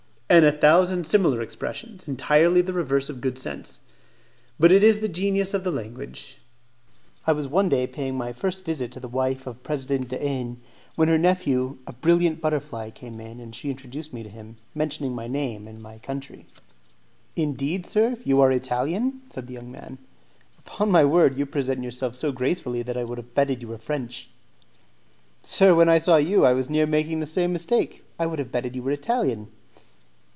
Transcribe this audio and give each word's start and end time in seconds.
And 0.33 0.45
a 0.45 0.51
thousand 0.53 1.05
similar 1.05 1.41
expressions 1.41 2.07
entirely 2.07 2.61
the 2.61 2.71
reverse 2.71 3.09
of 3.09 3.19
good 3.19 3.37
sense. 3.37 3.81
But 4.57 4.71
it 4.71 4.81
is 4.81 4.99
the 5.01 5.09
genius 5.09 5.53
of 5.53 5.65
the 5.65 5.71
language. 5.71 6.37
I 7.27 7.33
was 7.33 7.49
one 7.49 7.67
day 7.67 7.85
paying 7.85 8.17
my 8.17 8.31
first 8.31 8.63
visit 8.63 8.93
to 8.93 9.01
the 9.01 9.09
wife 9.09 9.45
of 9.45 9.61
President 9.61 10.07
de 10.07 10.17
N, 10.23 10.61
when 10.95 11.09
her 11.09 11.17
nephew, 11.17 11.79
a 11.85 11.91
brilliant 11.91 12.39
butterfly, 12.39 12.91
came 12.91 13.19
in, 13.19 13.41
and 13.41 13.53
she 13.53 13.69
introduced 13.69 14.13
me 14.13 14.23
to 14.23 14.29
him, 14.29 14.55
mentioning 14.73 15.13
my 15.13 15.27
name 15.27 15.67
and 15.67 15.81
my 15.81 15.97
country. 15.99 16.45
"Indeed, 17.35 17.85
sir, 17.85 18.17
you 18.23 18.39
are 18.39 18.53
Italian?" 18.53 19.21
said 19.29 19.47
the 19.47 19.53
young 19.55 19.69
man. 19.69 19.97
"Upon 20.59 20.89
my 20.89 21.03
word, 21.03 21.37
you 21.37 21.45
present 21.45 21.83
yourself 21.83 22.15
so 22.15 22.31
gracefully 22.31 22.81
that 22.83 22.95
I 22.95 23.03
would 23.03 23.17
have 23.17 23.35
betted 23.35 23.61
you 23.61 23.67
were 23.67 23.77
French." 23.77 24.29
"Sir, 25.43 25.75
when 25.75 25.89
I 25.89 25.99
saw 25.99 26.15
you, 26.15 26.45
I 26.45 26.53
was 26.53 26.69
near 26.69 26.85
making 26.85 27.19
the 27.19 27.25
same 27.25 27.51
mistake; 27.51 28.05
I 28.17 28.27
would 28.27 28.39
have 28.39 28.49
betted 28.53 28.77
you 28.77 28.81
were 28.83 28.91
Italian." 28.91 29.49